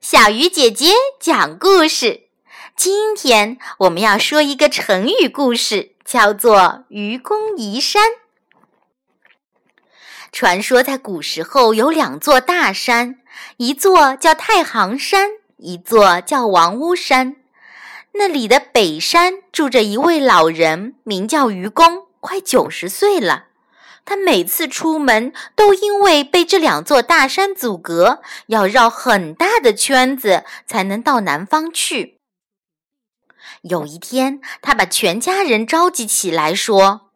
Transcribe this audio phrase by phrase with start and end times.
[0.00, 2.22] 小鱼姐姐讲故事。
[2.76, 8.02] 今天我们要说一个成语故事，叫做“愚公移山”。
[10.30, 13.20] 传说在古时候有两座大山，
[13.56, 17.36] 一座叫太行山，一座叫王屋山。
[18.12, 23.46] 那里的北山住着一位老人，名叫愚公，快九十岁了。
[24.06, 32.20] 他每次出门都因为被这两座大山阻隔，要绕很大的圈子才能到南方去。
[33.62, 37.10] 有一天，他把全家人召集起来，说：“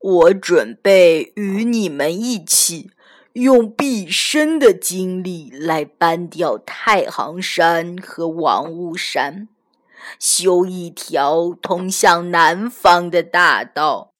[0.00, 2.90] 我准备与你们一起，
[3.34, 9.48] 用毕生的精力来搬掉太行山和王屋山，
[10.18, 14.13] 修一条通向南方的大道。”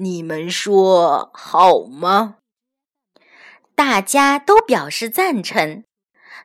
[0.00, 2.36] 你们说好吗？
[3.74, 5.82] 大家都表示赞成，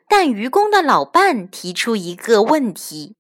[0.09, 3.16] 但愚公的老伴提出一个问题：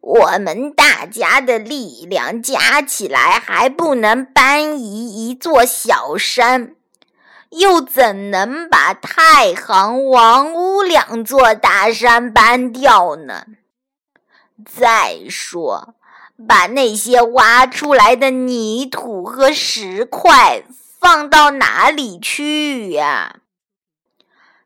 [0.00, 6.76] 我们大家的力量加起来还不能搬移一座小山，
[7.48, 13.46] 又怎能把太行、王屋两座大山搬掉呢？
[14.66, 15.94] 再说。
[16.48, 20.64] 把那些挖出来的泥土和石块
[20.98, 23.36] 放到哪里去呀？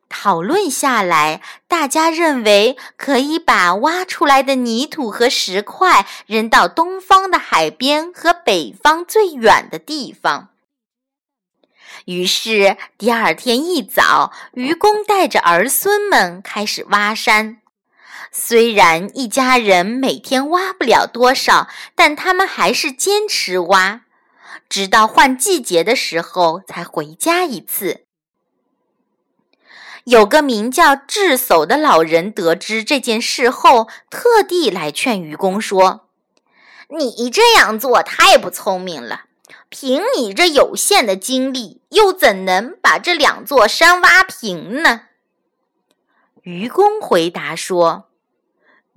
[0.08, 10.48] 讨论下来，大家认为可以把挖出来的泥土和石块扔到东方的海边和北方最远的地方。
[12.06, 17.60] 于是第二天一早，愚公带着儿孙们开始挖山。
[18.30, 24.02] 虽然一家人每天挖不了多少，但他们还是坚持挖，
[24.68, 28.04] 直到换季节的时候才回家一次。
[30.04, 36.08] 有个名叫智叟的老人得知这件事后，特地来劝愚公说
[36.88, 39.24] ：“你这样做太不聪明了，
[39.68, 45.02] 凭你这有限的精力，又怎能把这两座山挖平呢？”
[46.42, 48.07] 愚公回答说。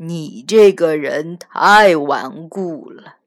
[0.04, 3.18] 你这个人太顽固了，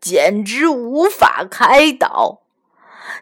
[0.00, 2.40] 简直无法开导。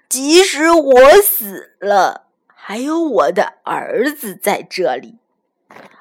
[0.08, 5.18] 即使我死了，还有我的儿子在这里；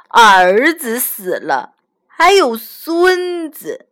[0.07, 1.73] 儿子死了，
[2.07, 3.87] 还有孙子；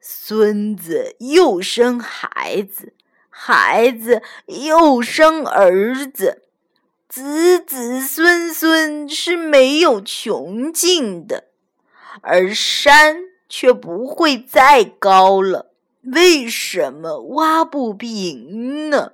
[0.00, 2.92] 孙子又生孩子，
[3.28, 6.44] 孩子又生儿子，
[7.08, 11.45] 子子孙孙是没有穷尽的。
[12.22, 13.16] 而山
[13.48, 15.72] 却不会再高了，
[16.02, 19.12] 为什么挖不平呢？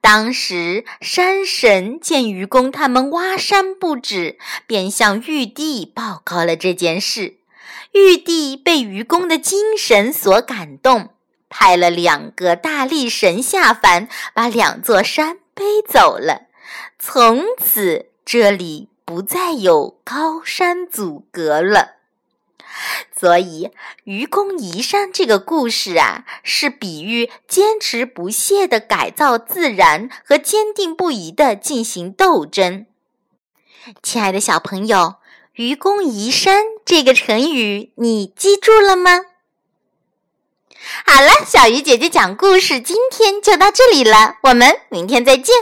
[0.00, 7.36] 当时山神见愚公他们挖山不止，便向玉帝报告了这件事。
[7.92, 11.10] 玉帝被愚公的精神所感动，
[11.48, 16.46] 派了两个大力神下凡，把两座山背走了。
[16.98, 18.88] 从此这里。
[19.10, 21.96] 不再有高山阻隔了，
[23.12, 23.72] 所以
[24.04, 32.86] 愚公移山这个故事啊，是比喻坚持不懈的改造自然和坚定不移的进行斗争。
[34.00, 35.16] 亲爱的小朋友，
[35.54, 39.22] 愚公移山这个成语你记住了吗？
[41.04, 45.56] 好了，小鱼姐姐讲故事今天就到这里了，我们明天再见。